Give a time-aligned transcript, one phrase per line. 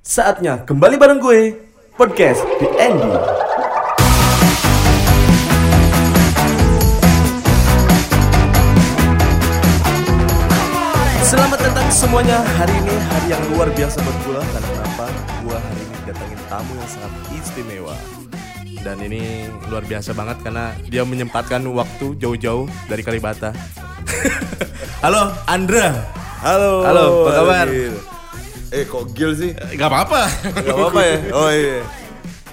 [0.00, 1.60] Saatnya kembali bareng gue,
[1.92, 3.12] podcast di Andy.
[11.20, 12.40] Selamat datang semuanya.
[12.40, 14.40] Hari ini hari yang luar biasa buat gue.
[14.40, 15.04] Karena kenapa?
[15.44, 17.96] Gue hari ini datangin tamu yang sangat istimewa.
[18.80, 23.52] Dan ini luar biasa banget karena dia menyempatkan waktu jauh-jauh dari Kalibata.
[25.04, 25.92] Halo, Andra.
[26.40, 26.88] Halo.
[26.88, 27.68] Halo, apa kabar?
[28.70, 29.50] Eh kok Gil sih?
[29.52, 30.20] Gak apa-apa.
[30.56, 31.16] Gak apa-apa ya?
[31.32, 31.82] Oh iya.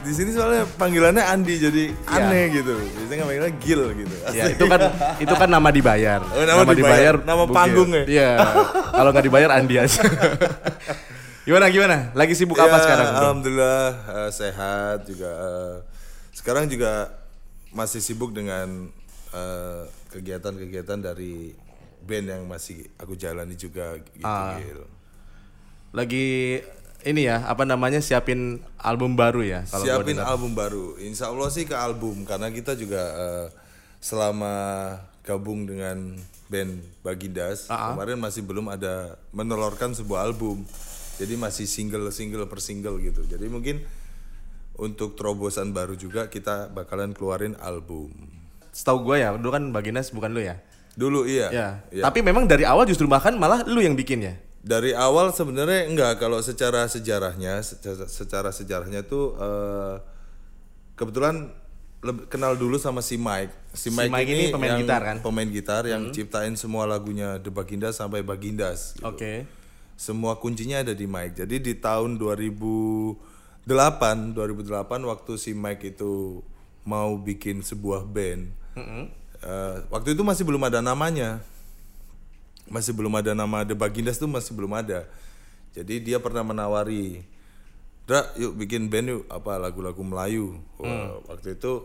[0.01, 2.73] Di sini soalnya panggilannya Andi jadi aneh gitu.
[2.73, 4.15] Biasanya nggak panggilnya Gil gitu.
[4.31, 4.79] Ya itu kan
[5.19, 6.21] itu kan nama dibayar.
[6.23, 7.15] Oh, nama dibayar.
[7.19, 7.53] Nama Bugil.
[7.53, 8.03] panggung ya?
[8.07, 8.31] Iya.
[8.89, 10.01] Kalau nggak dibayar Andi aja.
[11.47, 11.97] gimana gimana?
[12.11, 13.07] Lagi sibuk apa Ya, sekarang?
[13.07, 13.19] bro?
[13.19, 15.29] Alhamdulillah eh, sehat juga.
[15.31, 15.75] eh,
[16.31, 17.11] sekarang juga
[17.69, 18.87] masih sibuk dengan
[19.31, 21.51] eh, kegiatan-kegiatan dari
[22.01, 24.23] band yang masih aku jalani juga gitu.
[24.57, 24.81] Gil.
[25.95, 26.59] Lagi
[27.07, 30.99] ini ya, apa namanya siapin album baru ya kalau Siapin album baru.
[30.99, 33.47] Insya Allah sih ke album karena kita juga eh,
[34.03, 34.55] selama
[35.23, 36.15] gabung dengan
[36.47, 40.63] band Bagindas Ah, kemarin masih belum ada menelurkan sebuah album.
[41.17, 43.25] Jadi masih single single per single gitu.
[43.27, 43.83] Jadi mungkin
[44.77, 48.13] untuk terobosan baru juga kita bakalan keluarin album.
[48.69, 50.61] Setahu gue ya, dulu kan Baginas bukan lu ya?
[50.93, 51.49] Dulu iya.
[51.49, 51.67] Ya.
[51.89, 52.03] Iya.
[52.05, 54.37] Tapi memang dari awal justru bahkan malah lu yang bikin ya.
[54.63, 59.95] Dari awal sebenarnya enggak kalau secara sejarahnya secara, secara sejarahnya tuh eh,
[60.97, 61.53] kebetulan
[62.29, 63.53] kenal dulu sama si Mike.
[63.73, 65.17] Si Mike, Mike ini pemain yang gitar kan?
[65.21, 68.97] Pemain gitar yang ciptain semua lagunya The Bagindas sampai Bagindas.
[68.97, 69.07] gitu.
[69.07, 69.45] Oke.
[69.97, 71.41] Semua kuncinya ada di Mike.
[71.41, 73.17] Jadi di tahun 2008
[74.37, 76.45] 2008 waktu si Mike itu
[76.85, 78.53] mau bikin sebuah band.
[79.41, 81.41] eh, waktu itu masih belum ada namanya
[82.67, 85.07] masih belum ada nama The Bagindas tuh masih belum ada.
[85.71, 87.21] Jadi dia pernah menawari,
[88.03, 90.57] Dra, yuk bikin band yuk apa lagu-lagu Melayu.
[90.77, 91.83] Wah, Waktu itu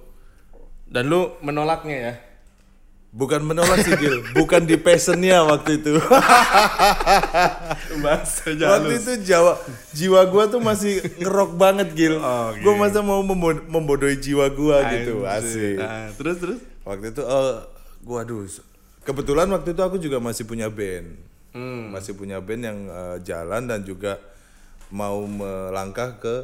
[0.86, 2.14] Dan lu menolaknya ya.
[3.12, 6.00] bukan menolak sih Gil, bukan di passionnya waktu itu.
[8.02, 9.60] Waktu itu Jawa,
[9.92, 12.16] jiwa gua tuh masih ngerok banget Gil.
[12.16, 15.76] Oh, Gua masa mau membo- membodohi jiwa gua gitu, asik.
[15.76, 16.58] Nah, terus terus.
[16.82, 17.62] Waktu itu, oh,
[18.00, 18.48] gua aduh,
[19.02, 21.18] kebetulan waktu itu aku juga masih punya band,
[21.90, 24.18] masih punya band yang eh, jalan dan juga
[24.88, 26.34] mau melangkah ke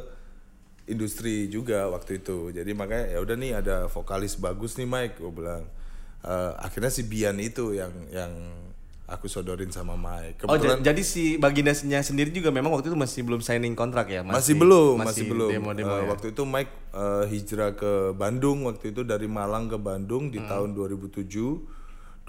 [0.85, 2.49] industri juga waktu itu.
[2.49, 5.63] Jadi makanya ya udah nih ada vokalis bagus nih Mike, gue bilang.
[6.19, 8.33] Eh, akhirnya si Bian itu yang yang
[9.07, 10.43] aku sodorin sama Mike.
[10.43, 14.21] Oh, Kebetulan jadi si Bagindasnya sendiri juga memang waktu itu masih belum signing kontrak ya?
[14.21, 15.49] masih, belum, masih, belum.
[15.49, 16.05] Demo-demo Eh, ya?
[16.11, 20.49] Waktu itu Mike eh, hijrah ke Bandung waktu itu dari Malang ke Bandung di Hmm.
[20.49, 21.78] tahun 2007.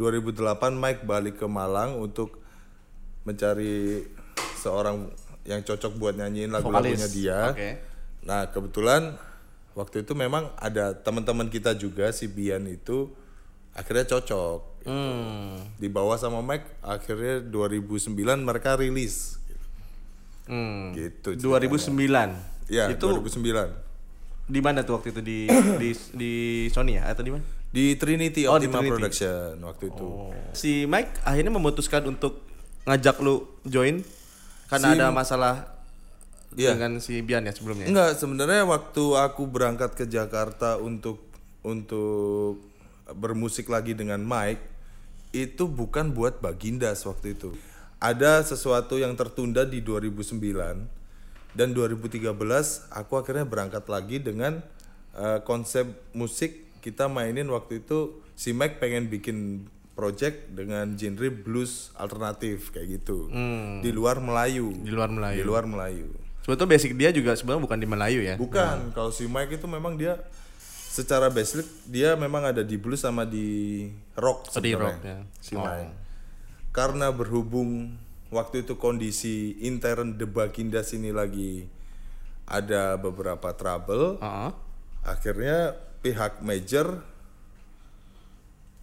[0.00, 2.40] 2008 Mike balik ke Malang untuk
[3.28, 4.00] mencari
[4.56, 5.12] seorang
[5.44, 7.52] yang cocok buat nyanyiin lagu-lagunya dia.
[7.52, 7.70] Oke.
[8.24, 9.20] Nah, kebetulan
[9.76, 13.12] waktu itu memang ada teman-teman kita juga si Bian itu
[13.76, 14.88] akhirnya cocok.
[14.88, 15.60] Hmm.
[15.76, 19.36] Dibawa sama Mike akhirnya 2009 mereka rilis.
[20.48, 20.96] Hmm.
[20.96, 21.36] Gitu.
[21.36, 22.72] 2009.
[22.72, 23.92] Ya, itu 2009.
[24.50, 25.46] di mana tuh waktu itu di
[25.78, 26.32] di di
[26.74, 27.59] Sony ya atau di mana?
[27.70, 28.91] Di Trinity Oh, di Optima Trinity.
[28.91, 30.08] Production waktu itu.
[30.53, 32.42] Si Mike akhirnya memutuskan untuk
[32.82, 34.03] ngajak lu join
[34.66, 35.54] karena Si- ada masalah
[36.50, 36.75] Iya.
[36.75, 37.86] dengan si Bian ya sebelumnya.
[37.86, 41.22] Enggak, sebenarnya waktu aku berangkat ke Jakarta untuk
[41.62, 42.59] untuk
[43.09, 44.62] bermusik lagi dengan Mike
[45.30, 47.54] itu bukan buat Bagindas waktu itu.
[47.98, 50.91] Ada sesuatu yang tertunda di 2009
[51.53, 52.34] dan 2013
[52.88, 54.59] aku akhirnya berangkat lagi dengan
[55.12, 57.98] eh, konsep musik kita mainin waktu itu
[58.32, 63.28] si Mike pengen bikin project dengan genre blues alternatif kayak gitu.
[63.80, 64.72] Di luar Melayu.
[64.74, 65.41] Di luar Di Melayu.
[65.44, 66.08] luar Melayu.
[66.41, 68.34] Sebetulnya basic dia juga sebenarnya bukan di Melayu ya.
[68.41, 70.16] Bukan, kalau si Mike itu memang dia
[70.91, 73.86] secara basic dia memang ada di blues sama di
[74.16, 75.20] rock Oh, di rock, ya.
[75.38, 75.60] Si Oh.
[75.60, 75.92] Mike.
[76.72, 77.92] Karena berhubung
[78.32, 81.68] waktu itu kondisi intern The Bagindas ini lagi
[82.47, 84.50] ada beberapa trouble, Heeh.
[85.04, 87.04] akhirnya pihak major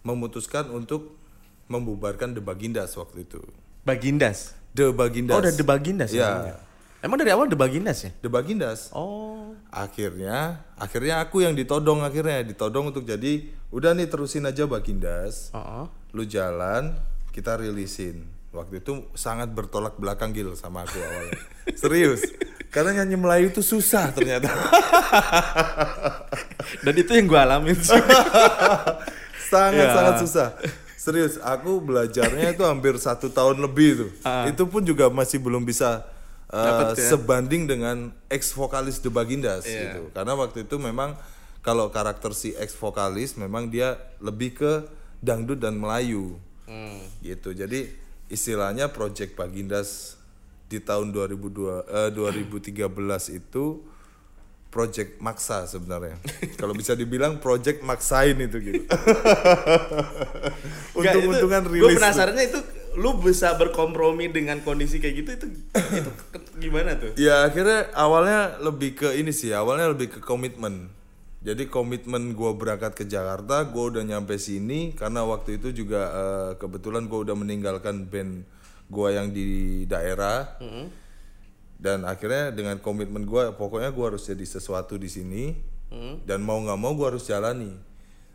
[0.00, 1.18] memutuskan untuk
[1.66, 3.42] membubarkan The Bagindas waktu itu.
[3.84, 4.56] Bagindas.
[4.72, 5.36] The Bagindas.
[5.36, 6.28] Oh, udah The Bagindas Ya.
[6.32, 6.56] namanya?
[6.98, 8.10] Emang dari awal The Bagindas ya?
[8.18, 8.90] The Bagindas.
[8.92, 9.54] Oh.
[9.68, 15.84] akhirnya akhirnya aku yang ditodong akhirnya ditodong untuk jadi udah nih terusin aja Bagindas Heeh.
[16.16, 16.96] lu jalan
[17.36, 21.36] kita rilisin waktu itu sangat bertolak belakang Gil sama aku awalnya
[21.80, 22.24] serius
[22.68, 24.48] karena nyanyi Melayu itu susah ternyata
[26.84, 27.96] Dan itu yang gue alamin sih.
[29.48, 29.94] sangat Ya.
[29.96, 30.48] sangat susah
[30.94, 34.44] serius aku belajarnya itu hampir satu tahun lebih tuh Ah.
[34.44, 36.04] itu pun juga masih belum bisa
[36.44, 37.08] Dapet ya?
[37.10, 39.80] sebanding dengan ex vokalis The Bagindas Iya.
[39.88, 40.12] gitu.
[40.12, 41.12] Karena waktu itu memang
[41.60, 44.72] kalau karakter si ex vokalis memang dia lebih ke
[45.20, 46.36] dangdut dan Melayu.
[46.64, 47.04] Hmm.
[47.20, 47.52] Gitu.
[47.52, 47.92] Jadi
[48.28, 50.17] istilahnya Project Bagindas
[50.68, 52.92] di tahun 2002 eh, 2013
[53.40, 53.64] itu
[54.68, 56.20] project maksa sebenarnya.
[56.60, 58.84] Kalau bisa dibilang project maksain itu gitu.
[60.98, 61.96] Untung-untungan Gue rilis.
[61.96, 62.60] penasarannya itu
[62.98, 66.10] lu bisa berkompromi dengan kondisi kayak gitu itu itu
[66.60, 67.14] gimana tuh?
[67.16, 70.92] Ya akhirnya awalnya lebih ke ini sih, awalnya lebih ke komitmen.
[71.38, 76.50] Jadi komitmen gue berangkat ke Jakarta, gue udah nyampe sini karena waktu itu juga eh,
[76.58, 78.42] kebetulan gue udah meninggalkan band
[78.88, 80.58] gue yang di daerah.
[81.78, 85.44] Dan akhirnya dengan komitmen gue, pokoknya gue harus jadi sesuatu di sini.
[86.26, 87.72] Dan mau nggak mau gue harus jalani.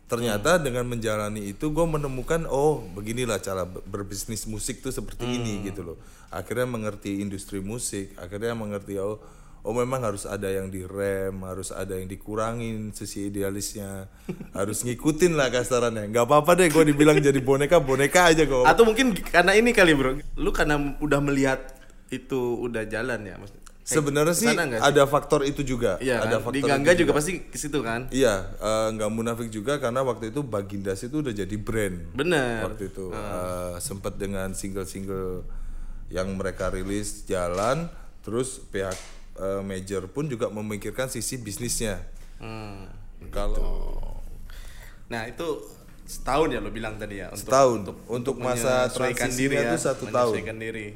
[0.04, 5.64] Ternyata dengan menjalani itu gue menemukan oh beginilah cara ber- berbisnis musik tuh seperti ini
[5.64, 5.96] gitu loh.
[6.28, 9.16] Akhirnya mengerti industri musik, akhirnya mengerti oh
[9.64, 14.12] oh memang harus ada yang direm, harus ada yang dikurangin sisi idealisnya,
[14.52, 16.12] harus ngikutin lah kasarannya.
[16.12, 18.68] nggak apa-apa deh gue dibilang jadi boneka boneka aja kok.
[18.68, 21.64] Atau mungkin karena ini kali bro, lu karena udah melihat
[22.12, 23.64] itu udah jalan ya maksudnya.
[23.84, 26.00] Sebenarnya sih nggak ada faktor itu juga.
[26.00, 26.48] Iya, ada kan?
[26.48, 28.08] faktor di Gangga juga pasti ke situ kan.
[28.08, 32.16] Iya, eh, nggak munafik juga karena waktu itu Bagindas itu udah jadi brand.
[32.16, 32.64] Bener.
[32.64, 35.44] Waktu itu Eh, sempat dengan single-single
[36.08, 37.92] yang mereka rilis jalan,
[38.24, 38.96] terus pihak
[39.36, 42.02] eh, major pun juga memikirkan sisi bisnisnya.
[42.36, 42.86] Hmm.
[43.28, 43.98] Kalau
[45.04, 45.46] Nah itu
[46.04, 47.78] setahun ya lo bilang tadi ya untuk Setahun.
[48.06, 50.34] Untuk masa menyesuaikan transisinya tuh satu tahun.
[50.54, 50.88] diri.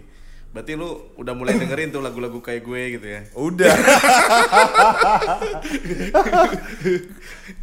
[0.48, 3.20] Berarti lu udah mulai dengerin tuh lagu-lagu kayak gue gitu ya.
[3.34, 3.68] udah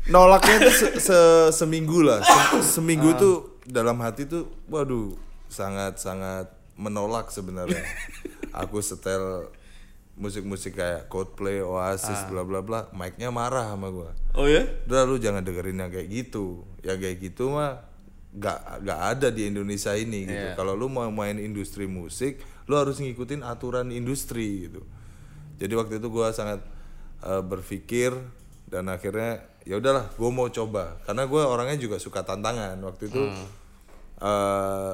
[0.07, 3.18] nolaknya tuh se- se- seminggu lah Se- seminggu Ah.
[3.18, 3.36] tuh
[3.66, 5.18] dalam hati tuh waduh
[5.50, 6.45] sangat sangat
[6.75, 7.81] menolak sebenarnya
[8.54, 9.50] aku setel
[10.16, 12.28] musik-musik kayak Coldplay, Oasis, Ah.
[12.32, 14.16] bla bla bla, mic-nya marah sama gua.
[14.32, 14.64] Oh ya?
[14.88, 16.64] Udah lu jangan dengerin yang kayak gitu.
[16.84, 17.84] Yang kayak gitu mah
[18.32, 20.48] gak, gak ada di Indonesia ini gitu.
[20.52, 20.56] Iya.
[20.56, 24.88] Kalau lu mau main industri musik, lu harus ngikutin aturan industri gitu.
[25.60, 26.64] Jadi waktu itu gua sangat
[27.24, 28.16] eh, berpikir
[28.72, 32.80] dan akhirnya ya udahlah, gua mau coba karena gua orangnya juga suka tantangan.
[32.80, 33.20] Waktu itu
[34.24, 34.94] eh,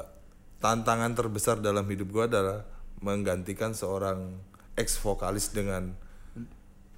[0.58, 2.66] tantangan terbesar dalam hidup gua adalah
[3.02, 4.50] menggantikan seorang
[4.81, 5.94] ex vokalis dengan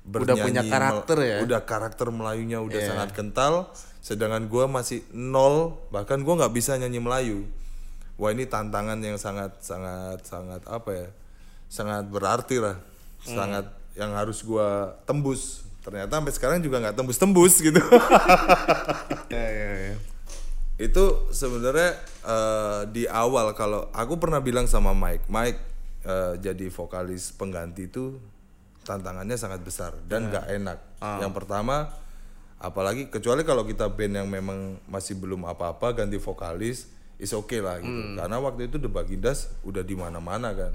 [0.03, 1.37] Udah punya bernyanyi karakter ya?
[1.39, 2.89] udah karakter Melayunya udah Iya.
[2.89, 3.53] sangat kental
[3.99, 7.47] sedangkan gua masih nol bahkan gua nggak bisa nyanyi Melayu
[8.13, 11.07] wah ini tantangan yang sangat sangat sangat apa ya
[11.67, 12.75] sangat berarti lah
[13.23, 13.31] Hmm.
[13.33, 17.79] sangat yang harus gua tembus ternyata sampai sekarang juga nggak tembus tembus gitu
[19.29, 19.95] Ya, ya, ya.
[20.77, 25.59] itu sebenarnya eh, di awal kalau aku pernah bilang sama Mike, Mike
[26.03, 28.19] eh, jadi vokalis pengganti itu
[28.81, 30.79] tantangannya sangat besar dan nggak enak.
[31.19, 31.87] Yang pertama,
[32.57, 37.79] apalagi kecuali kalau kita band yang memang masih belum apa-apa ganti vokalis, is oke lah
[37.79, 37.87] gitu.
[38.17, 40.73] Karena waktu itu The Bagindas udah di mana-mana kan,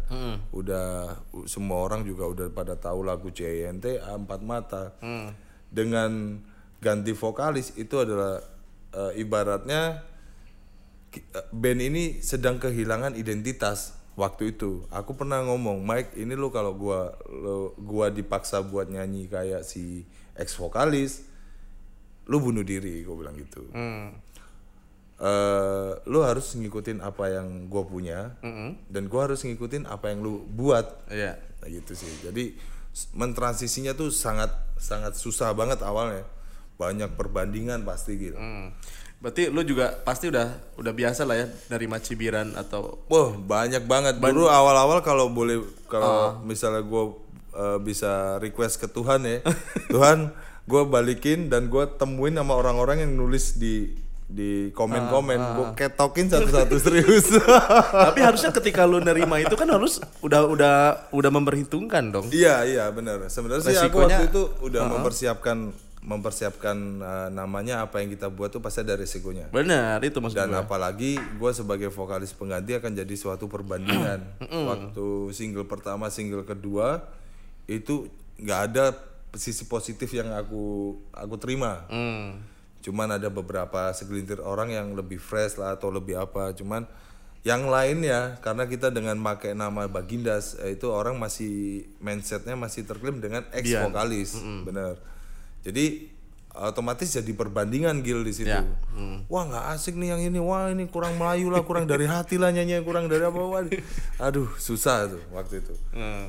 [0.51, 0.89] udah
[1.31, 4.97] u- semua orang juga udah pada tahu lagu CINT Empat Mata.
[5.69, 6.41] Dengan
[6.79, 8.41] ganti vokalis itu adalah
[8.91, 10.01] eh, ibaratnya
[11.13, 14.83] eh, band ini sedang kehilangan identitas waktu itu.
[14.91, 20.03] Aku pernah ngomong, Mike, ini lo kalau gua lo, gua dipaksa buat nyanyi kayak si
[20.35, 21.23] ex vokalis,
[22.27, 23.63] lu bunuh diri, gue bilang gitu.
[23.71, 24.19] Hmm.
[25.19, 28.35] Eh, lu harus ngikutin apa yang gua punya,
[28.91, 31.07] dan gua harus ngikutin apa yang lu buat.
[31.07, 31.39] Iya.
[31.63, 32.11] Nah, gitu sih.
[32.27, 32.59] Jadi
[33.15, 34.51] mentransisinya tuh sangat
[34.83, 36.27] sangat susah banget awalnya.
[36.79, 38.39] Banyak perbandingan pasti gitu.
[38.39, 38.75] Hmm.
[39.19, 44.15] Berarti lu juga pasti udah udah biasa lah ya dari Macibiran atau Wah banyak banget.
[44.17, 45.67] Dulu awal-awal kalau boleh Ah.
[45.89, 46.11] kalau
[46.43, 47.05] misalnya gue
[47.81, 49.43] bisa request ke Tuhan ya,
[49.91, 50.31] Tuhan
[50.65, 56.29] gue balikin dan gue temuin sama orang-orang yang nulis di di komen-komen, Ah, gue ketokin
[56.29, 57.33] satu-satu serius.
[58.07, 60.77] tapi harusnya ketika lu nerima itu kan harus udah udah
[61.11, 62.29] udah memperhitungkan dong.
[62.31, 63.25] iya iya benar.
[63.27, 65.73] Sebenarnya sih aku waktu itu udah mempersiapkan
[66.03, 69.51] mempersiapkan eh, namanya apa yang kita buat tuh pasti ada resikonya.
[69.51, 70.63] Benar, itu maksud Dan gue.
[70.63, 74.21] apalagi gue sebagai vokalis pengganti akan jadi suatu perbandingan.
[74.71, 77.03] Waktu single pertama, single kedua
[77.67, 78.07] itu
[78.39, 78.95] nggak ada
[79.35, 81.85] sisi positif yang aku aku terima.
[81.91, 82.41] Hmm.
[82.79, 86.55] Cuman ada beberapa segelintir orang yang lebih fresh lah atau lebih apa.
[86.55, 86.87] Cuman
[87.43, 93.19] yang lainnya karena kita dengan pakai nama Bagindas eh, itu orang masih mindsetnya masih terklaim
[93.19, 95.18] dengan ex vokalis, bener.
[95.63, 96.19] Jadi
[96.59, 98.51] otomatis jadi perbandingan Gil di situ.
[98.51, 98.67] Ya.
[99.31, 102.51] Wah nggak asik nih yang ini, wah ini kurang Melayu lah, kurang dari hati lah
[102.51, 103.63] nyanyi, kurang dari apa, wah,
[104.19, 105.75] aduh susah tuh waktu itu.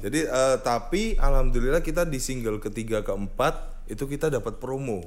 [0.06, 5.02] Jadi eh, tapi alhamdulillah kita di single ketiga keempat itu kita dapat promo.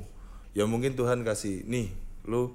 [0.52, 1.88] Ya mungkin Tuhan kasih nih,
[2.26, 2.52] lu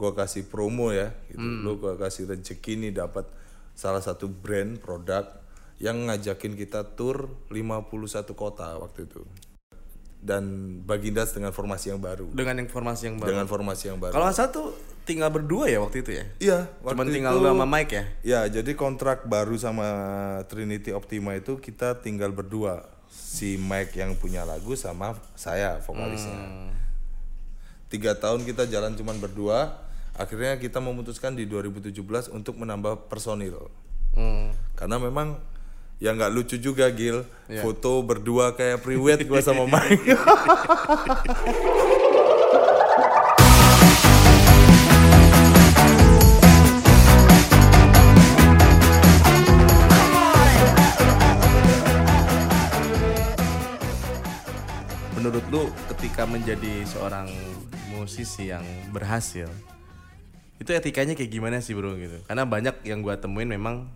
[0.00, 1.44] gua kasih promo ya, gitu.
[1.44, 3.28] lu gua kasih rezeki nih dapat
[3.76, 5.28] salah satu brand produk
[5.80, 9.24] yang ngajakin kita tur 51 kota waktu itu
[10.20, 10.44] dan
[10.84, 13.28] Bagindas dengan formasi yang baru Dengan informasi yang baru.
[13.32, 14.68] dengan formasi yang baru Kalau tuh
[15.02, 16.24] tinggal berdua ya waktu itu ya.
[16.38, 18.04] iya Cuman tinggal itu- lu sama Mike ya.
[18.22, 19.86] ya jadi kontrak baru sama
[20.46, 26.70] Trinity Optima itu kita tinggal berdua si Mike yang punya lagu sama saya vokalisnya Hmm.
[27.88, 29.82] tiga tahun kita jalan cuman berdua
[30.14, 31.96] akhirnya kita memutuskan di 2017
[32.28, 33.66] untuk menambah personil
[34.12, 34.52] Hmm.
[34.76, 35.38] karena memang
[36.00, 37.60] ya nggak lucu juga Gil Iya.
[37.60, 40.14] foto berdua kayak priwet gua sama Mike
[55.18, 57.28] Menurut lu ketika menjadi seorang
[57.92, 58.64] musisi yang
[58.94, 59.50] berhasil
[60.60, 62.20] itu etikanya kayak gimana sih bro gitu?
[62.28, 63.88] Karena banyak yang gua temuin memang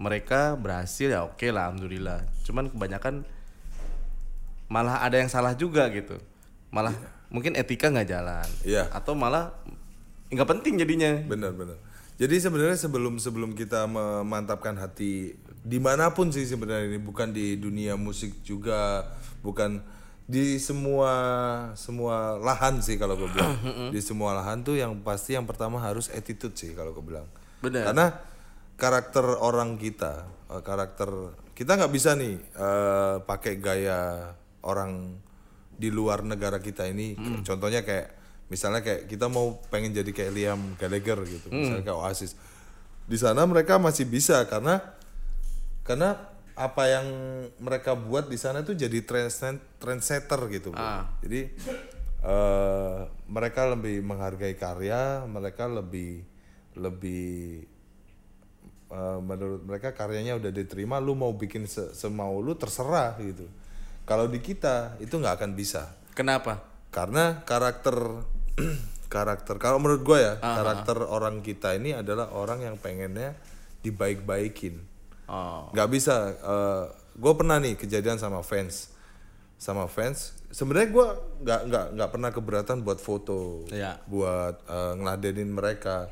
[0.00, 2.24] mereka berhasil ya oke lah alhamdulillah.
[2.48, 3.22] Cuman kebanyakan
[4.72, 6.16] malah ada yang salah juga gitu.
[6.72, 6.96] Malah
[7.28, 8.48] mungkin etika nggak jalan.
[8.64, 8.88] Iya.
[8.90, 9.52] Atau malah
[10.32, 11.20] nggak penting jadinya.
[11.28, 11.76] benar benar
[12.20, 17.56] jadi sebenarnya sebelum sebelum kita memantapkan hati di mana pun sih sebenarnya ini bukan di
[17.56, 19.08] dunia musik juga
[19.40, 19.80] bukan
[20.28, 21.12] di semua
[21.80, 23.56] semua lahan sih kalau gue bilang
[23.88, 27.24] di semua lahan tuh yang pasti yang pertama harus attitude sih kalau gue bilang
[27.64, 27.88] Benar.
[27.88, 28.06] karena
[28.80, 34.32] karakter orang kita eh, karakter kita nggak bisa nih eh, pakai gaya
[34.64, 35.20] orang
[35.70, 38.16] di luar negara kita ini contohnya kayak
[38.48, 42.32] misalnya kayak kita mau pengen jadi kayak Liam Gallagher gitu misalnya kayak Oasis
[43.04, 44.80] di sana mereka masih bisa karena
[45.84, 46.18] karena
[46.52, 47.06] apa yang
[47.56, 50.78] mereka buat di sana tuh jadi trendset- trendsetter gitu bro.
[50.78, 51.08] Ah.
[51.24, 51.48] jadi
[52.20, 56.20] eh, mereka lebih menghargai karya mereka lebih
[56.76, 57.64] lebih
[58.90, 63.46] eh, menurut mereka karyanya udah diterima lu mau bikin se- semau lu terserah gitu
[64.02, 66.60] kalau di kita itu nggak akan bisa Kenapa?
[66.90, 67.94] karena karakter
[69.08, 73.34] karakter kalau menurut gue ya karakter orang kita ini adalah orang yang pengennya
[73.80, 74.86] dibaik-baikin
[75.30, 75.70] Oh.
[75.70, 76.34] nggak bisa
[77.14, 78.90] gue pernah nih kejadian sama fans
[79.54, 81.06] sama fans sebenarnya gue
[81.40, 84.02] nggak nggak nggak pernah keberatan buat foto Iya.
[84.10, 86.10] buat eh, ngeladenin mereka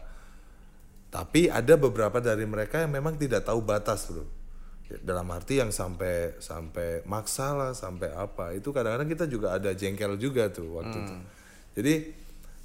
[1.08, 4.24] tapi ada beberapa dari mereka yang memang tidak tahu batas bro.
[5.04, 8.56] Dalam arti yang sampai sampai maksa lah sampai apa.
[8.56, 11.14] Itu kadang-kadang kita juga ada jengkel juga tuh waktu itu.
[11.76, 11.94] Jadi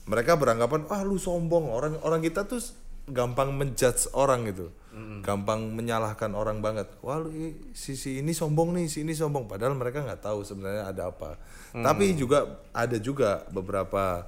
[0.07, 1.67] mereka beranggapan ah lu sombong.
[1.67, 2.63] Orang orang kita tuh
[3.07, 4.71] gampang menjudge orang gitu.
[5.19, 6.87] Gampang menyalahkan orang banget.
[7.03, 9.43] Wah lu i- si, si ini sombong nih si ini sombong.
[9.47, 11.35] Padahal mereka nggak tahu sebenarnya ada apa.
[11.75, 12.39] Tapi juga
[12.71, 14.23] ada juga beberapa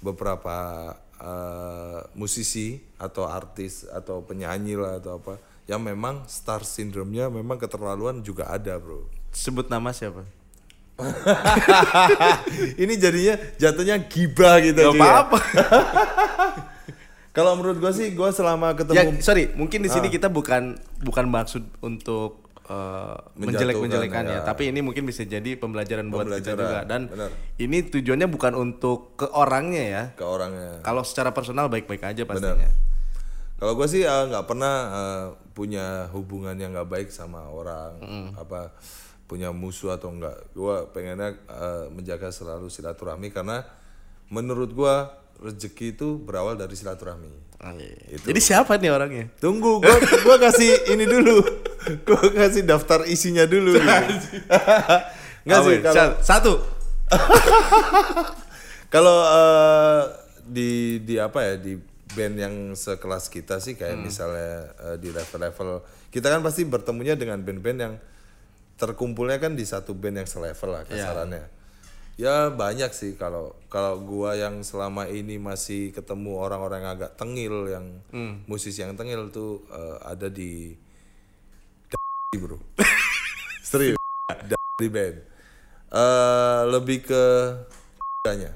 [0.00, 0.56] beberapa
[1.20, 8.20] eh, musisi atau artis atau penyanyi lah atau apa yang memang star syndrome-nya memang keterlaluan
[8.20, 10.26] juga ada bro Sebut nama siapa?
[12.76, 15.04] ini jadinya jatuhnya gibah gitu Gak juga.
[15.06, 15.38] apa-apa.
[17.36, 20.12] kalau menurut gua sih gua selama ya, ketemu sorry, mungkin di sini Ah.
[20.12, 24.38] kita bukan bukan maksud untuk uh, Menjatuhkan, menjelek-menjelekan ya.
[24.38, 24.40] ya.
[24.46, 27.30] tapi ini mungkin bisa jadi pembelajaran buat kita Pembelajaran, juga dan benar.
[27.58, 30.04] ini tujuannya bukan untuk ke orangnya ya.
[30.14, 32.70] ke orangnya Kalau secara personal baik-baik aja pastinya.
[33.60, 38.00] Kalau gue sih eh, nggak pernah eh, punya hubungan yang nggak baik sama orang,
[38.32, 38.72] apa
[39.28, 40.32] punya musuh atau enggak.
[40.56, 43.60] Gue pengennya eh, menjaga selalu silaturahmi karena
[44.32, 44.94] menurut gue
[45.40, 47.32] rezeki itu berawal dari silaturahmi.
[47.60, 48.16] Ah, iya.
[48.20, 49.28] Jadi siapa nih orangnya?
[49.36, 51.44] Tunggu, gue gua kasih ini dulu,
[52.08, 53.76] gue kasih daftar isinya dulu.
[53.76, 54.28] gitu.
[55.44, 55.80] Nggak Apa sih ya?
[55.82, 56.52] kalau Sa- satu.
[58.90, 60.02] Kalau eh,
[60.42, 60.70] di
[61.06, 61.78] di apa ya di
[62.10, 65.78] band yang sekelas kita sih kayak misalnya eh, di level-level
[66.10, 67.94] kita kan pasti bertemunya dengan band-band yang
[68.74, 71.44] terkumpulnya kan di satu band yang selevel lah kasarannya.
[72.20, 77.64] Ya banyak sih kalau kalau gua yang selama ini masih ketemu orang-orang yang agak tengil
[77.64, 77.96] yang
[78.44, 80.76] musisi yang tengil tuh eh, ada di
[82.36, 82.60] bro.
[83.70, 83.96] Serius.
[84.76, 85.16] di band.
[85.88, 87.24] Eh lebih ke
[88.36, 88.52] nya.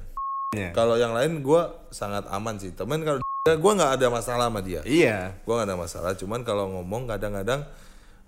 [0.53, 0.71] Ya.
[0.77, 2.77] Kalau yang lain gua sangat aman sih.
[2.77, 3.25] Temen kalau
[3.65, 4.85] gua nggak ada masalah sama dia.
[4.85, 5.41] Iya.
[5.49, 6.13] Gua nggak ada masalah.
[6.21, 7.65] Cuman kalau ngomong kadang-kadang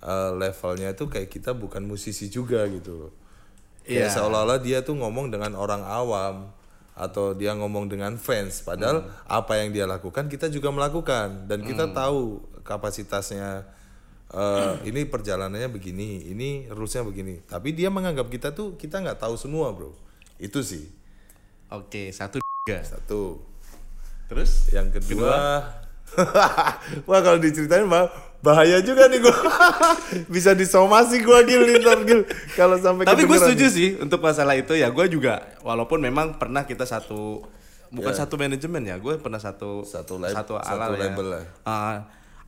[0.01, 3.13] eh, levelnya itu kayak kita bukan musisi juga gitu.
[3.87, 4.15] Kayak Iya.
[4.19, 6.51] seolah-olah dia tuh ngomong dengan orang awam.
[6.97, 11.93] atau dia ngomong dengan fans padahal apa yang dia lakukan kita juga melakukan dan kita
[11.93, 13.69] tahu kapasitasnya
[14.27, 19.37] eh, ini perjalanannya begini ini rulesnya begini tapi dia menganggap kita tuh kita nggak tahu
[19.37, 19.93] semua bro
[20.41, 20.89] itu sih
[21.69, 22.81] Oke, satu tiga.
[22.81, 23.45] satu
[24.33, 24.73] Terus?
[24.73, 25.69] yang kedua,
[27.07, 29.35] wah kalau diceritain bah bahaya juga nih gua
[30.35, 34.73] bisa disomasi gua gil ntar gil kalau sampai Tapi gue setuju sih untuk masalah itu
[34.73, 34.89] ya.
[34.89, 37.43] Gue juga walaupun memang pernah kita satu
[37.89, 38.97] bukan satu manajemen ya.
[38.97, 41.01] Gue pernah satu Satu lab- satu satu alal ya.
[41.07, 41.43] label lah.
[41.63, 41.97] Ah,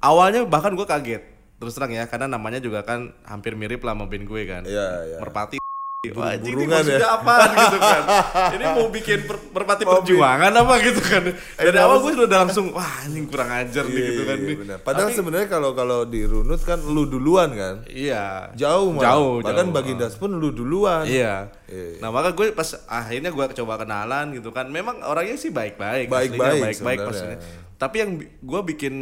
[0.00, 1.22] awalnya bahkan gue kaget
[1.58, 4.62] terus terang ya karena namanya juga kan hampir mirip lah sama band gue kan.
[4.62, 5.18] Iya, iya.
[5.18, 5.58] Merpati.
[5.98, 6.14] Ini
[6.62, 7.10] maksudnya ya.
[7.10, 8.02] apa gitu kan?
[8.54, 11.26] Ini mau bikin per- merpati perjuangan apa gitu kan?
[11.26, 14.36] Dari Eh, awal harus- gue udah langsung wah anjing kurang ajar nih Iya, gitu kan.
[14.38, 14.56] iya, nih.
[14.62, 14.76] benar.
[14.78, 18.54] Padahal sebenarnya kalau kalau dirunut kan lu duluan kan Iya.
[18.54, 19.10] jauh malah.
[19.10, 19.74] Jauh, bahkan jauh.
[19.74, 21.50] Bagindas pun lu duluan Iya.
[21.66, 21.98] Iya.
[21.98, 24.70] Nah maka gue pas akhirnya gue coba kenalan gitu kan.
[24.70, 26.06] Memang orangnya sih baik-baik.
[26.06, 27.42] Baik-baik baik-baik maksudnya.
[27.74, 28.94] Tapi yang gue bikin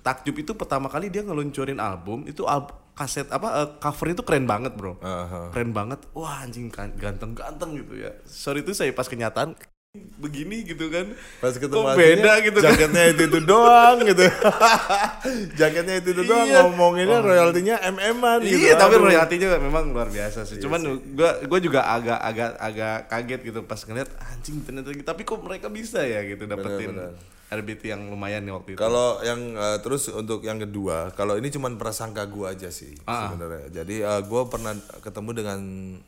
[0.00, 4.44] takjub itu pertama kali dia ngeluncurin album itu al- kaset apa eh, cover itu keren
[4.44, 4.96] banget bro.
[4.98, 5.50] Aha.
[5.50, 5.98] Keren banget.
[6.12, 8.14] Wah anjing kan- ganteng-ganteng gitu ya.
[8.24, 9.54] Sorry itu saya pas kenyataan
[10.16, 11.06] begini gitu kan.
[11.38, 12.66] pas ketemu Kok aslinya, beda gitu kan.
[12.68, 14.24] jaketnya itu itu doang gitu
[15.60, 16.60] jaketnya itu itu doang Iya.
[16.64, 20.58] ngomonginnya royaltinya mm-an gitu Iya, tapi royaltinya memang luar biasa sih.
[20.58, 20.82] Cuman
[21.14, 25.04] gua gua juga agak agak agak kaget gitu pas ngeliat anjing ternyata gitu.
[25.04, 27.14] Tapi kok mereka bisa ya gitu dapetin Benar,
[27.54, 28.78] RBT yang lumayan nih waktu itu.
[28.78, 33.28] Kalau yang eh, terus untuk yang kedua, kalau ini cuman prasangka gua aja sih Ah.
[33.28, 33.70] sebenarnya.
[33.74, 35.60] Jadi eh, gua pernah ketemu dengan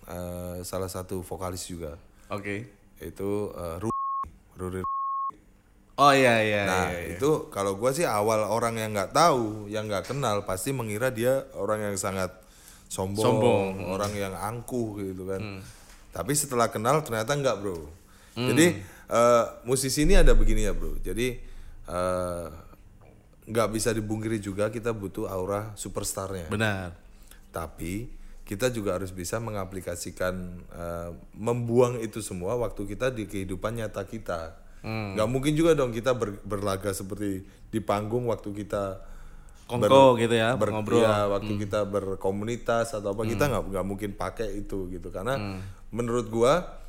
[0.04, 1.94] eh, salah satu vokalis juga.
[2.28, 2.66] Oke.
[2.98, 3.90] Itu eh, Ru
[4.56, 4.82] Ruri.
[5.96, 7.00] Oh iya iya Nah, iya.
[7.08, 7.16] iya.
[7.16, 11.48] itu kalau gua sih awal orang yang nggak tahu, yang nggak kenal pasti mengira dia
[11.52, 12.36] orang yang sangat
[12.86, 13.66] sombong, Sombong.
[13.80, 13.90] Hmm.
[13.90, 15.64] orang yang angkuh gitu kan.
[16.10, 17.88] Tapi setelah kenal ternyata nggak, Bro.
[18.34, 20.98] Jadi eh, musisi ini ada begini ya, Bro.
[21.00, 21.38] Jadi
[21.86, 22.46] eh,
[23.46, 26.50] nggak bisa dibungkiri juga kita butuh aura superstarnya.
[26.50, 26.94] Benar.
[27.54, 28.10] Tapi
[28.46, 30.34] kita juga harus bisa mengaplikasikan
[30.70, 34.54] eh, membuang itu semua waktu kita di kehidupan nyata kita.
[34.86, 39.02] Nggak mungkin juga dong kita ber- berlaga seperti di panggung waktu kita
[39.66, 41.02] Kongko gitu ya, ngobrol.
[41.02, 45.58] iya, waktu kita berkomunitas atau apa kita nggak nggak mungkin pakai itu gitu karena
[45.90, 46.85] menurut gua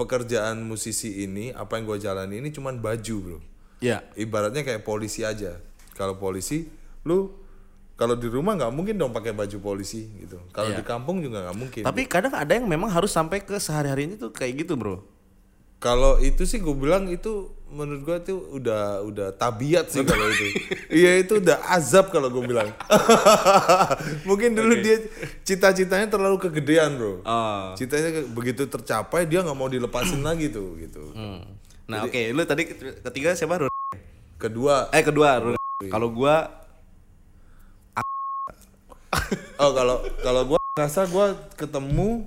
[0.00, 3.38] pekerjaan musisi ini apa yang gua jalani ini cuman baju bro.
[3.80, 4.04] Iya.
[4.16, 5.56] ibaratnya kayak polisi aja.
[5.96, 6.68] Kalau polisi
[7.04, 7.32] lu
[8.00, 10.40] kalau di rumah nggak mungkin dong pakai baju polisi gitu.
[10.56, 11.82] Kalau di kampung juga nggak mungkin.
[11.84, 15.04] Tapi kadang ada yang memang harus sampai ke sehari-harinya tuh kayak gitu, Bro.
[15.80, 20.46] Kalau itu sih gue bilang itu menurut gua itu udah udah tabiat sih kalau itu
[21.00, 22.68] iya itu udah azab kalau gue bilang
[24.28, 25.00] mungkin dulu dia
[25.40, 27.72] cita-citanya terlalu kegedean bro Oh.
[27.74, 31.42] citanya ke- begitu tercapai dia nggak mau dilepasin lagi tuh gitu Hmm.
[31.86, 32.70] Nah, oke, lu tadi
[33.02, 33.58] ketiga siapa?
[33.58, 33.70] Rul?
[34.36, 35.42] kedua Eh, kedua.
[35.82, 36.46] Kalau gua
[39.56, 42.24] oh kalau kalau gue rasa gue ketemu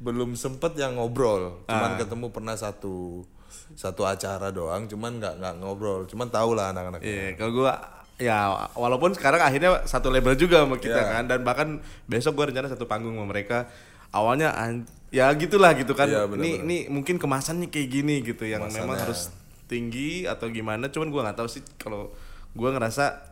[0.00, 3.22] belum sempet yang ngobrol cuman ketemu pernah satu
[3.70, 7.72] satu acara doang cuman nggak nggak ngobrol cuman tau lah anak-anak Iya, kalau gua
[8.16, 8.38] ya
[8.72, 11.10] walaupun sekarang akhirnya satu label juga sama kita Iya.
[11.10, 11.68] kan dan bahkan
[12.04, 13.68] besok gua rencana satu panggung sama mereka.
[14.10, 16.04] Awalnya an- ya gitulah gitu kan.
[16.04, 16.64] Iya, ini benar-benar.
[16.64, 19.02] ini mungkin kemasannya kayak gini gitu yang memang Kemasannya.
[19.06, 19.20] harus
[19.66, 22.10] tinggi atau gimana cuman gua nggak tahu sih kalau
[22.52, 23.22] gua ngerasa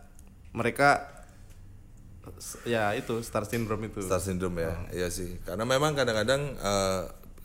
[0.53, 1.18] mereka
[2.65, 4.01] ya itu star syndrome itu.
[4.01, 4.87] Star syndrome ya, Hmm.
[4.93, 5.37] iya sih.
[5.43, 7.03] Karena memang kadang-kadang eh,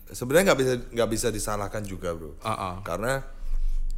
[0.09, 2.35] sebenarnya nggak bisa nggak bisa disalahkan juga bro.
[2.41, 2.75] Ah, ah.
[2.81, 3.23] Karena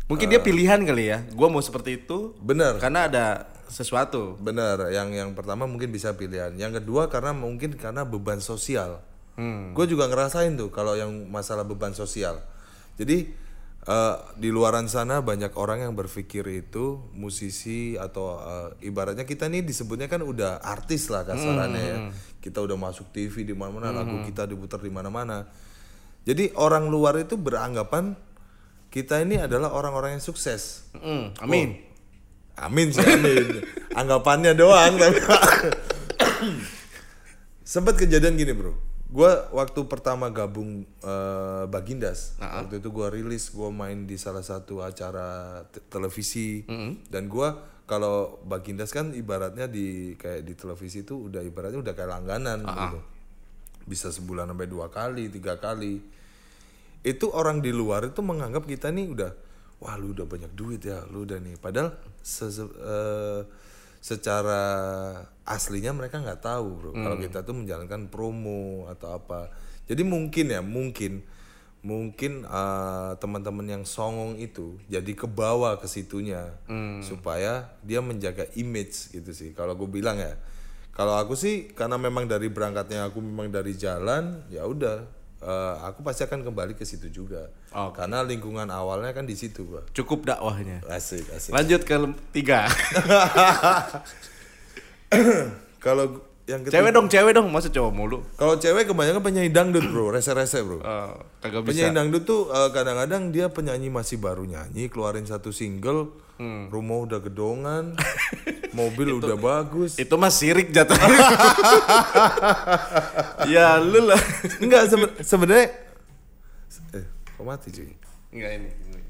[0.06, 1.26] Mungkin dia pilihan kali ya.
[1.34, 3.26] Gua mau seperti itu benar, karena ada
[3.66, 4.38] sesuatu.
[4.38, 4.94] benar.
[4.94, 6.54] Yang yang pertama mungkin bisa pilihan.
[6.54, 9.02] Yang kedua karena mungkin karena beban sosial.
[9.34, 9.74] Hmm.
[9.74, 12.38] Gue juga ngerasain tuh kalau yang masalah beban sosial.
[12.96, 13.34] Jadi
[13.86, 19.62] eh, di luaran sana banyak orang yang berpikir itu musisi atau eh, ibaratnya kita nih
[19.62, 21.98] disebutnya kan udah artis lah kasarannya ya.
[22.42, 25.50] Kita udah masuk TV di mana-mana, lagu kita diputar di mana-mana.
[26.26, 28.18] Jadi orang luar itu beranggapan
[28.90, 30.90] kita ini adalah orang-orang yang sukses.
[30.98, 31.70] Mm, amin.
[32.56, 33.68] Amin sih amin.
[34.00, 35.20] Anggapannya doang tapi
[37.76, 38.95] sempat kejadian gini bro.
[39.08, 44.82] Gua waktu pertama gabung eh, Bagindas, waktu itu gua rilis, gua main di salah satu
[44.82, 46.66] acara te- televisi
[47.06, 47.54] dan gua
[47.86, 53.00] kalau Bagindas kan ibaratnya di kayak di televisi itu udah ibaratnya udah kayak langganan gitu.
[53.86, 56.02] Bisa sebulan sampai dua kali, tiga kali.
[57.02, 59.32] Itu orang di luar itu menganggap kita nih udah
[59.78, 61.54] wah lu udah banyak duit ya, lu udah nih.
[61.56, 63.42] Padahal se- se- eh,
[64.06, 64.62] secara
[65.50, 66.92] aslinya mereka nggak tahu bro.
[66.94, 69.50] Kalau kita tuh menjalankan promo atau apa.
[69.90, 71.26] Jadi mungkin ya mungkin
[71.82, 76.54] mungkin eh, teman-teman yang songong itu jadi kebawa ke situnya
[77.02, 79.58] supaya dia menjaga image gitu sih.
[79.58, 80.38] Kalau gue bilang ya.
[80.94, 85.04] Kalau aku sih karena memang dari berangkatnya aku memang dari jalan ya udah
[85.46, 87.48] eh, aku pasti akan kembali ke situ juga
[87.94, 90.82] karena lingkungan awalnya kan di situ gua Cukup dakwahnya.
[90.90, 91.94] asik asik Lanjut ke
[92.34, 92.66] tiga.
[95.86, 98.22] kalau yang ketiga cewek dong, cewek dong, masa cowok mulu?
[98.34, 101.70] kalau cewek kebanyakan penyanyi dangdut bro rese-rese bro Eh, kagak bisa.
[101.72, 106.68] Penyanyi dangdut tuh eh, kadang-kadang dia penyanyi masih baru nyanyi, keluarin satu single, Hmm.
[106.68, 107.96] rumah udah gedongan,
[108.78, 109.96] mobil udah bagus.
[109.96, 110.94] Itu mah sirik jatuh.
[113.48, 114.20] ya lu lah.
[114.60, 115.72] Enggak sebe- sebenarnya
[116.92, 117.88] eh kok mati cuy.
[118.30, 118.68] Enggak ini.
[118.68, 119.02] ini.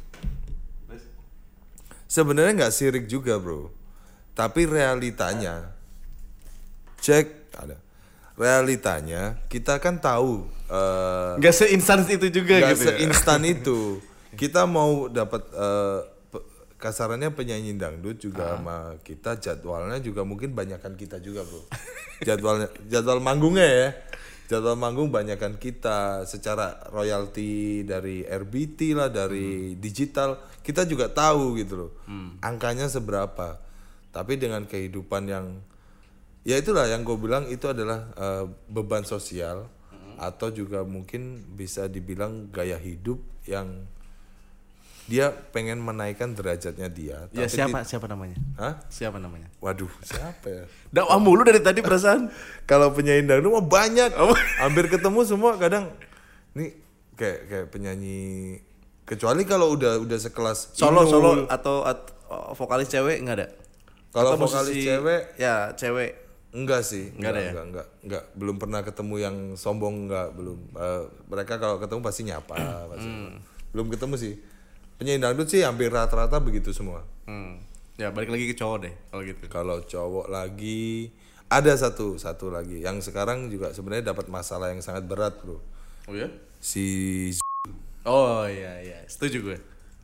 [2.06, 3.74] Sebenarnya nggak sirik juga bro,
[4.32, 5.75] tapi realitanya
[7.06, 7.78] cek ada.
[8.36, 12.84] Realitanya kita kan tahu eh, Enggak seinstan itu juga nggak gitu.
[12.84, 12.88] ya.
[12.98, 14.02] seinstan itu.
[14.36, 15.48] Kita mau dapat
[16.28, 21.64] pe- kasarannya penyanyi dangdut juga sama kita jadwalnya juga mungkin banyakan kita juga bro.
[22.20, 23.90] Jadwalnya jadwal manggungnya ya.
[24.46, 31.74] Jadwal manggung banyakan kita secara royalti dari RBT lah dari digital kita juga tahu gitu
[31.80, 31.92] loh.
[32.44, 33.58] Angkanya seberapa.
[34.12, 35.64] Tapi dengan kehidupan yang
[36.46, 39.66] ya itulah yang gue bilang itu adalah eh, beban sosial
[40.16, 43.84] atau juga mungkin bisa dibilang gaya hidup yang
[45.06, 47.30] dia pengen menaikkan derajatnya dia.
[47.30, 48.38] Ya tapi siapa di- siapa namanya?
[48.58, 48.74] Hah?
[48.88, 49.54] Siapa namanya?
[49.60, 50.64] Waduh, siapa ya?
[50.96, 52.34] Dakwah mulu dari tadi perasaan.
[52.66, 54.10] Kalau penyanyi dangdut mah banyak.
[54.58, 55.94] Hampir ketemu semua kadang
[56.58, 56.74] nih
[57.14, 58.58] kayak kayak penyanyi
[59.04, 63.48] kecuali kalau udah udah sekelas Solo solo atau at- oh, vokalis cewek enggak ada?
[64.10, 66.25] Kalau vokalis musisi- cewek ya cewek.
[66.56, 67.52] Enggak sih, Enggak ada ya?
[67.52, 70.60] enggak, enggak, enggak, belum pernah ketemu yang sombong enggak, belum.
[70.72, 72.56] Eh, mereka kalau ketemu pasti nyapa,
[72.96, 73.12] pasti.
[73.12, 73.44] Hmm.
[73.76, 74.34] Belum ketemu sih.
[74.96, 77.04] Penyanyi dangdut sih hampir rata-rata begitu semua.
[77.28, 77.60] Hmm.
[78.00, 79.44] Ya balik lagi ke cowok deh kalau gitu.
[79.52, 81.12] Kalau cowok lagi
[81.52, 85.60] ada satu, satu lagi yang sekarang juga sebenarnya dapat masalah yang sangat berat, Bro.
[86.08, 86.32] Oh ya?
[86.64, 87.32] Si
[88.08, 89.58] Oh iya iya, setuju gue.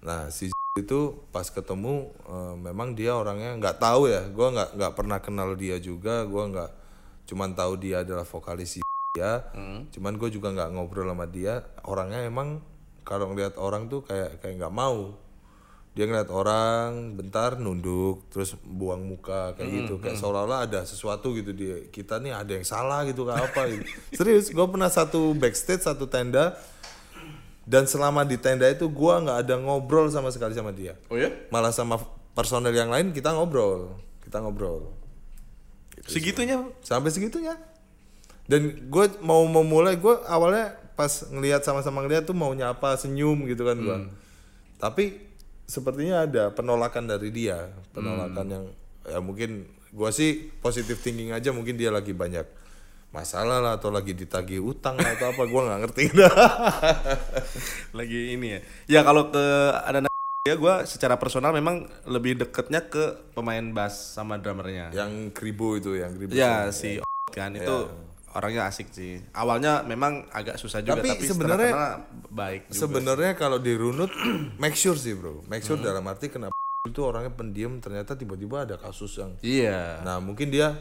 [0.03, 4.23] Nah, si itu pas ketemu eh, memang dia orangnya nggak tahu ya.
[4.31, 6.23] Gua nggak nggak pernah kenal dia juga.
[6.23, 6.71] Gua nggak
[7.27, 8.79] cuman tahu dia adalah vokalis
[9.11, 9.51] dia.
[9.91, 11.67] Cuman gue juga nggak ngobrol sama dia.
[11.83, 12.63] Orangnya emang
[13.03, 15.15] kalau ngeliat orang tuh kayak kayak nggak mau.
[15.91, 21.51] Dia ngeliat orang bentar nunduk terus buang muka kayak gitu kayak seolah-olah ada sesuatu gitu
[21.51, 23.83] dia kita nih ada yang salah gitu kayak apa gitu.
[24.15, 26.55] Serius, gue pernah satu backstage satu tenda
[27.65, 30.97] dan selama di tenda itu gua nggak ada ngobrol sama sekali sama dia.
[31.11, 31.29] Oh ya?
[31.53, 32.01] malah sama
[32.33, 33.99] personel yang lain kita ngobrol.
[34.23, 34.91] Kita ngobrol.
[36.07, 36.65] Segitunya?
[36.81, 37.53] Sampai segitunya.
[38.49, 43.63] Dan gue mau memulai gue awalnya pas ngelihat sama-sama ngelihat tuh mau nyapa senyum gitu
[43.63, 43.97] kan gua.
[44.81, 45.21] Tapi
[45.69, 47.69] sepertinya ada penolakan dari dia.
[47.93, 48.65] Penolakan yang
[49.05, 52.60] ya mungkin gua sih positive thinking aja mungkin dia lagi banyak
[53.11, 56.03] masalah lah atau lagi ditagih utang lah atau apa gua nggak ngerti
[57.97, 58.59] lagi ini ya.
[58.89, 59.43] Ya kalau ke
[59.77, 60.07] ada
[60.41, 64.89] ya gue secara personal memang lebih deketnya ke pemain bass sama drummernya.
[64.91, 66.97] yang kribo itu yang kribo Ya si
[67.27, 67.77] kan itu
[68.31, 69.19] orangnya asik sih.
[69.31, 74.09] Awalnya memang agak susah juga Tapi tapi, sebenarnya- baik sebenarnya kalau dirunut
[74.57, 78.75] make sure sih bro make sure dalam arti kenapa itu orangnya pendiam ternyata tiba-tiba ada
[78.75, 79.99] kasus yang Iya.
[80.01, 80.73] nah mungkin dia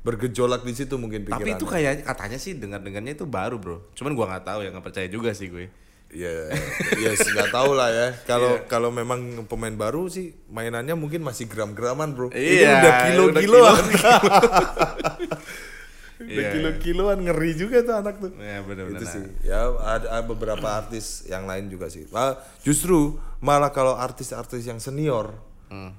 [0.00, 3.92] bergejolak di situ mungkin Tapi pikirannya itu kayak katanya sih dengar-dengarnya itu baru, Bro.
[3.92, 5.66] Cuman gua nggak tahu ya, nggak percaya juga sih gue.
[6.08, 6.48] ya
[6.96, 8.64] ya nggak tahu lah ya kalau Iya.
[8.64, 13.84] kalau memang pemain baru sih mainannya mungkin masih gram-graman bro ini Iya, udah kilo-kiloan
[16.18, 16.48] udah Iya.
[16.50, 18.98] kilo-kiloan ngeri juga tuh anak tuh Ya benar-benar.
[18.98, 22.08] itu sih ya ada, beberapa artis yang lain juga sih
[22.60, 25.36] justru malah kalau artis-artis yang senior
[25.68, 25.92] Hmm.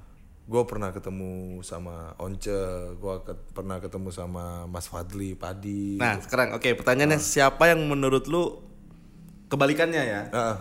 [0.49, 2.49] Gue pernah ketemu sama Once
[2.97, 3.13] gue
[3.53, 6.01] pernah ketemu sama Mas Fadli Padi.
[6.01, 8.57] Nah, sekarang oke, pertanyaannya siapa yang menurut lu
[9.47, 10.21] kebalikannya ya?
[10.33, 10.57] Nah,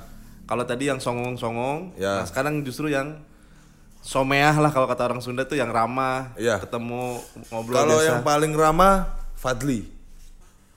[0.49, 2.21] Kalau tadi yang songong-songong, Ya.
[2.21, 3.21] nah sekarang justru yang
[4.01, 6.57] someah lah kalau kata orang Sunda tuh yang ramah, Iya.
[6.65, 7.21] ketemu
[7.53, 9.85] ngobrol kalau yang paling ramah Fadli.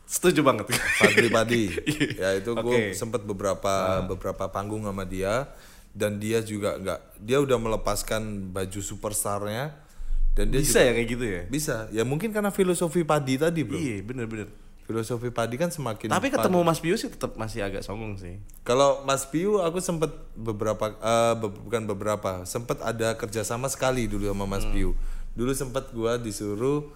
[0.03, 0.75] Setuju banget.
[0.75, 1.63] Fadli Padi.
[2.19, 5.47] Ya itu gue sempet beberapa beberapa panggung sama dia
[5.91, 9.75] dan dia juga nggak dia udah melepaskan baju superstarnya
[10.31, 11.41] dan dia Bisa ya kayak gitu ya?
[11.51, 13.75] Bisa, ya mungkin karena filosofi padi tadi bro.
[13.75, 14.47] Iya, bener-bener.
[14.87, 16.07] Filosofi padi kan semakin.
[16.07, 16.35] Tapi padi.
[16.39, 18.39] ketemu Mas Pius sih tetap masih agak songong sih.
[18.63, 24.31] Kalau Mas Piu, aku sempet beberapa, eh, be- bukan beberapa, sempet ada kerjasama sekali dulu
[24.31, 24.95] sama Mas Piu.
[25.35, 26.87] Dulu sempet gua disuruh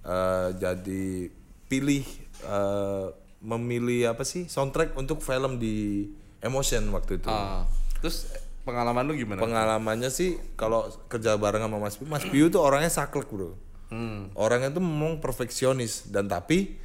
[0.00, 1.28] eh, jadi
[1.68, 2.04] pilih
[2.44, 3.06] eh,
[3.40, 6.08] memilih apa sih soundtrack untuk film di
[6.40, 7.28] Emotion waktu itu.
[7.28, 7.68] Ah.
[8.00, 8.28] Terus
[8.60, 9.40] pengalaman lu gimana?
[9.40, 13.56] Pengalamannya sih kalau kerja bareng sama Mas Piu, Mas Piu tuh orangnya saklek bro.
[13.88, 14.30] Hmm.
[14.34, 16.78] Orangnya tuh memang perfeksionis dan tapi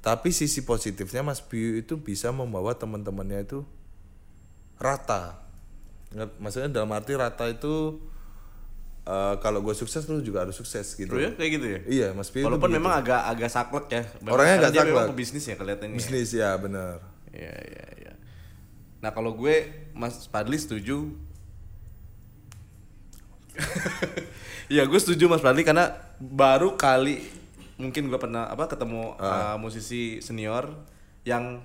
[0.00, 3.66] tapi sisi positifnya Mas Piu itu bisa membawa teman-temannya itu
[4.78, 5.42] rata.
[6.40, 7.98] Maksudnya dalam arti rata itu
[9.02, 11.10] eh, kalau gue sukses lu juga harus sukses gitu.
[11.10, 11.80] Bro ya kayak gitu ya?
[11.84, 14.02] Iya Mas Piu Walaupun memang agak agak saklek ya.
[14.22, 15.10] Memang- Orangnya agak memang saklek.
[15.12, 15.92] pebisnis ya kelihatannya.
[15.92, 15.98] ya.
[15.98, 16.96] bisnis ya benar.
[17.34, 17.95] Iya iya iya.
[19.00, 21.12] Nah kalau gue Mas Padli setuju.
[24.66, 27.22] Iya gue setuju Mas Padli karena baru kali
[27.78, 30.74] mungkin gue pernah apa ketemu uh, musisi senior
[31.22, 31.62] yang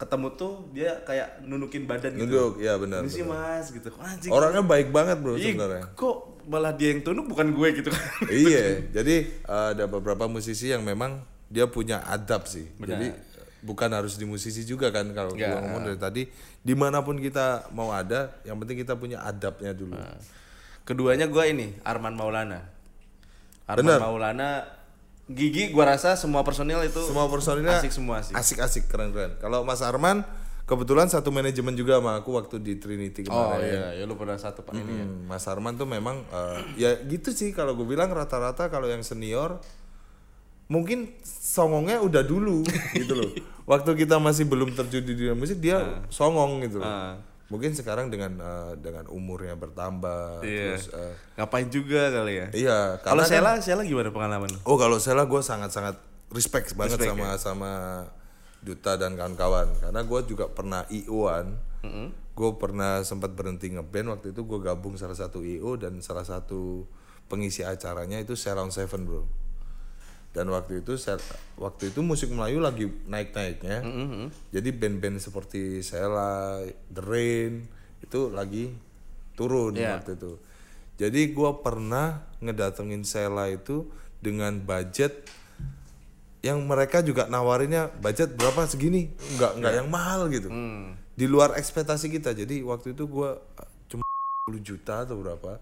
[0.00, 2.24] ketemu tuh dia kayak nunukin badan gitu.
[2.24, 3.04] Nunduk, ya benar.
[3.04, 3.92] Ini sih Mas gitu.
[4.00, 4.32] Anjing.
[4.32, 5.92] Orangnya baik banget bro sebenarnya.
[5.92, 8.00] kok malah dia yang tunduk bukan gue gitu kan.
[8.32, 11.20] iya, jadi eh, ada beberapa musisi yang memang
[11.52, 12.64] dia punya adab sih.
[12.80, 13.12] Jadi
[13.60, 16.22] bukan harus di musisi juga kan kalau gua ngomong dari tadi
[16.60, 19.96] di mana pun kita mau ada, yang penting kita punya adabnya dulu.
[19.96, 20.16] Nah.
[20.84, 22.66] Keduanya gue ini Arman Maulana.
[23.68, 23.98] Arman Bener.
[24.02, 24.50] Maulana
[25.30, 28.34] Gigi gua rasa semua personil itu Semua personilnya asik semua sih.
[28.34, 29.38] asik-asik keren-keren.
[29.38, 30.26] Kalau Mas Arman
[30.66, 33.70] kebetulan satu manajemen juga sama aku waktu di Trinity Oh kemarin.
[33.70, 35.06] iya, ya lu pernah satu pak ini ya.
[35.06, 39.06] Hmm, Mas Arman tuh memang eh, ya gitu sih kalau gue bilang rata-rata kalau yang
[39.06, 39.62] senior
[40.70, 42.62] mungkin songongnya udah dulu
[42.96, 43.30] gitu loh.
[43.66, 45.78] Waktu kita masih belum terjun di dunia musik dia
[46.08, 46.86] songong gitu loh.
[46.86, 47.18] Ah.
[47.50, 50.78] Mungkin sekarang dengan eh, dengan umurnya bertambah Iya.
[50.78, 52.46] terus eh, Ngapain juga kali ya?
[52.52, 54.50] iya Kalau karena kan- Sela, Sela gimana pengalaman?
[54.62, 55.98] Oh kalau Sela gue sangat-sangat
[56.30, 57.72] respect banget sama sama
[58.60, 61.58] Duta dan kawan-kawan karena gue juga pernah IO-an.
[62.30, 66.86] Gue pernah sempat berhenti ngeband waktu itu gue gabung salah satu IO dan salah satu
[67.26, 69.26] pengisi acaranya itu Surround Seven bro.
[70.30, 71.18] Dan waktu itu Sel-
[71.58, 73.82] waktu itu musik Melayu lagi naik-naiknya.
[74.50, 77.66] Jadi band-band seperti Sela, The Rain
[77.98, 78.70] itu lagi
[79.34, 79.98] turun Iya.
[79.98, 80.38] waktu itu.
[80.96, 83.88] Jadi gue pernah ngedatengin Sela itu
[84.20, 85.26] dengan budget
[86.40, 90.48] yang mereka juga nawarinnya budget berapa segini, nggak nggak yang mahal gitu,
[91.12, 92.32] di luar ekspektasi kita.
[92.32, 93.30] Jadi waktu itu gue
[93.86, 94.04] cuma
[94.46, 95.60] 10 juta atau berapa,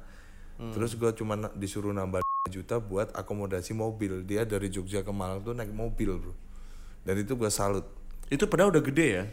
[0.70, 4.24] terus gue cuma disuruh nambah juta buat akomodasi mobil.
[4.24, 6.34] Dia dari Jogja ke Malang tuh naik mobil bro,
[7.04, 7.84] dan itu gue salut.
[8.28, 9.24] Itu padahal udah gede ya.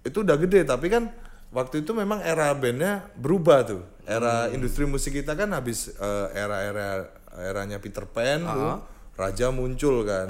[0.00, 1.12] Itu udah gede tapi kan
[1.50, 3.82] waktu itu memang era bandnya berubah tuh.
[4.02, 8.74] Era industri musik kita kan habis eh, era-era eranya Peter Pan tuh,
[9.14, 10.26] Raja muncul kan.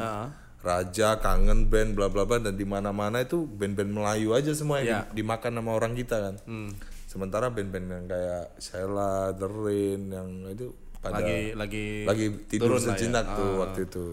[0.61, 5.09] Raja kangen band bla bla bla dan di mana-mana itu band-band Melayu aja semua yang
[5.09, 6.35] di- dimakan sama orang kita kan.
[7.09, 10.69] Sementara band-band yang kayak Sheila, The Rain yang itu
[11.01, 12.93] pada Lagi lagi lagi tidur ya.
[12.93, 14.07] sejenak tuh waktu itu.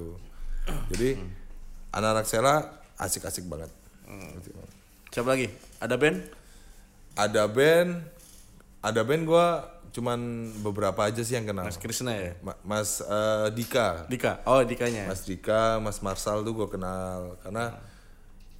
[0.91, 1.10] Jadi
[1.91, 2.56] anak-anak Sheila
[2.95, 3.71] asik-asik banget.
[4.08, 4.56] Gitu.
[5.12, 5.47] Siapa lagi?
[5.78, 6.17] Ada band?
[7.17, 7.89] Ada band,
[8.80, 9.45] ada band gua
[9.88, 10.19] cuman
[10.62, 11.65] beberapa aja sih yang kenal.
[11.65, 12.38] Mas Krisna ya.
[12.39, 14.45] Ma- Mas eh, Dika, Dika.
[14.45, 15.10] Oh, Dikanya.
[15.10, 17.73] Mas Dika, Mas Marsal tuh gue kenal karena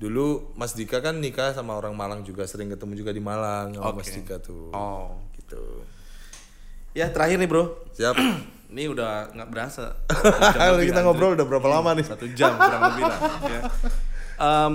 [0.02, 3.94] dulu Mas Dika kan nikah sama orang Malang juga sering ketemu juga di Malang sama
[3.94, 4.18] Mas Oke.
[4.18, 4.74] Dika tuh.
[4.74, 5.14] Oh.
[5.38, 5.64] Gitu.
[6.98, 7.78] Ya, terakhir nih, Bro.
[7.94, 8.18] Siap.
[8.74, 9.94] Ini udah nggak berasa.
[10.90, 12.02] Kita ngobrol udah berapa lama nih?
[12.10, 13.20] satu jam kurang lebih lah.
[13.46, 13.62] Ya.
[14.42, 14.74] Em,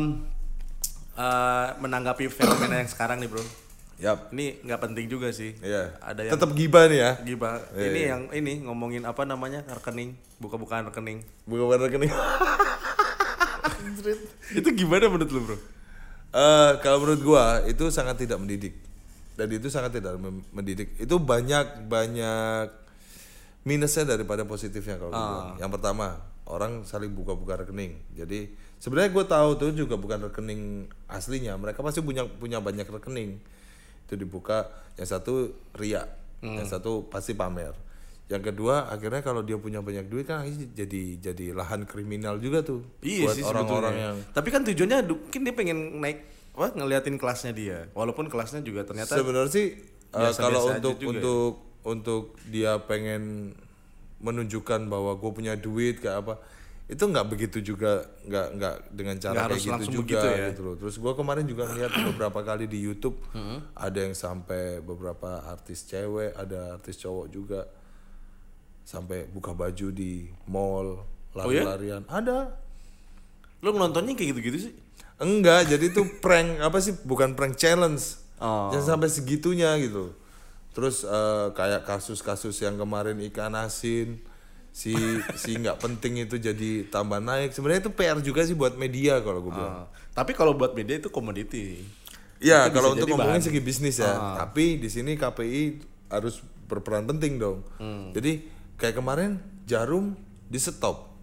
[1.19, 3.43] eh, menanggapi fenomena yang sekarang nih, Bro.
[3.99, 4.31] Yap.
[4.31, 5.59] Ini nggak penting juga sih.
[5.59, 5.99] Iya.
[5.99, 7.11] Ada yang Tetap gibah nih ya.
[7.27, 7.59] gibah.
[7.75, 11.27] Ini yang ini ngomongin apa namanya rekening, buka-bukaan rekening.
[11.51, 12.11] Bukan rekening.
[14.63, 15.59] Itu gimana menurut lu, Bro?
[16.33, 18.92] Eh, kalau menurut gua itu sangat tidak mendidik.
[19.33, 20.21] Dan itu sangat tidak
[20.53, 20.97] mendidik.
[21.01, 22.67] Itu banyak banyak
[23.65, 25.57] minusnya daripada positifnya kalau bilang.
[25.59, 26.07] Yang pertama,
[26.47, 27.97] orang saling buka-buka rekening.
[28.13, 31.57] Jadi sebenarnya gue tahu tuh juga bukan rekening aslinya.
[31.57, 33.39] Mereka pasti punya punya banyak rekening.
[34.09, 34.69] Itu dibuka
[35.01, 36.05] yang satu ria,
[36.45, 37.73] yang satu pasti pamer.
[38.31, 42.81] Yang kedua, akhirnya kalau dia punya banyak duit kan jadi jadi lahan kriminal juga tuh
[43.05, 47.79] Iya buat orang-orang yang Tapi kan tujuannya mungkin dia pengen naik wah ngeliatin kelasnya dia.
[47.97, 49.67] Walaupun kelasnya juga ternyata sebenarnya sih
[50.13, 51.11] uh, kalau untuk juga ya.
[51.19, 53.55] untuk untuk dia pengen
[54.23, 56.35] menunjukkan bahwa gue punya duit kayak apa
[56.87, 60.47] itu nggak begitu juga nggak nggak dengan cara Nggak kayak harus gitu juga begitu ya.
[60.53, 63.17] gitu loh terus gue kemarin juga ngeliat beberapa kali di YouTube
[63.75, 67.61] ada yang sampai beberapa artis cewek ada artis cowok juga
[68.85, 71.01] sampai buka baju di mall
[71.33, 71.65] Oh ya?
[71.65, 72.61] lari-larian ada
[73.63, 74.73] lu nontonnya kayak gitu-gitu sih.
[75.23, 76.99] Enggak, jadi itu prank apa sih?
[77.07, 78.19] Bukan prank challenge.
[78.43, 78.75] Oh.
[78.75, 80.11] Yang sampai segitunya gitu.
[80.75, 84.19] Terus eh, kayak kasus-kasus yang kemarin ikan asin
[84.73, 84.97] si
[85.37, 87.55] si nggak penting itu jadi tambah naik.
[87.55, 89.85] Sebenarnya itu PR juga sih buat media kalau gue bilang.
[89.85, 91.85] Ah, tapi kalau buat media itu komoditi.
[92.43, 93.47] Ya, Itu kalau untuk ngomongin bahan.
[93.47, 94.19] segi bisnis ya.
[94.19, 94.35] Ah.
[94.43, 95.63] Tapi di sini KPI
[96.11, 97.63] harus berperan penting dong.
[97.79, 98.11] Hmm.
[98.11, 98.43] Jadi
[98.75, 100.19] kayak kemarin jarum
[100.51, 101.15] di stop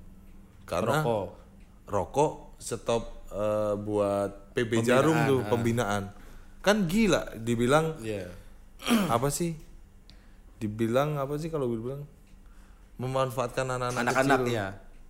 [0.64, 1.28] karena Rokok.
[1.90, 2.32] rokok
[2.62, 6.10] stop eh, buat PB jarum tuh pembinaan.
[6.60, 8.28] Kan gila dibilang Iya.
[9.10, 9.56] apa sih?
[10.56, 12.04] Dibilang apa sih kalau dibilang
[12.96, 14.54] memanfaatkan anak-anak Anak-anak kecil.
[14.54, 14.68] ya.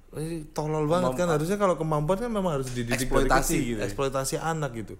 [0.10, 3.68] Ini tolol banget kan harusnya kalau kemampuan kan memang harus dididik dari Eksploitasi kecil.
[3.68, 3.86] gitu ya.
[3.86, 4.96] eksploitasi anak gitu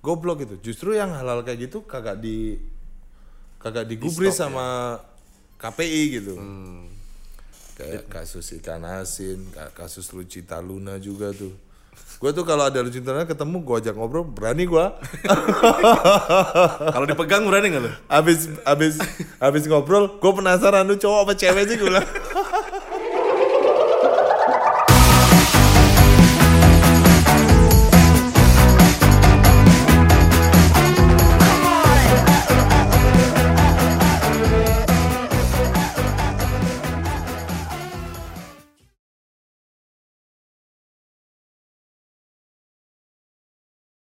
[0.00, 2.56] goblok gitu justru yang halal kayak gitu kagak di
[3.58, 4.96] kagak digubris sama
[5.56, 6.88] KPI gitu Hmm.
[7.76, 11.52] kayak kasus ikan asin ka- kasus Lucita Luna juga tuh
[12.20, 14.84] gue tuh kalau ada Lucita Luna ketemu gue ajak ngobrol berani gue
[16.92, 17.90] Kalau dipegang berani nggak lu?
[18.12, 19.00] abis abis
[19.40, 22.04] abis ngobrol gue penasaran lu cowok apa cewek sih gue bilang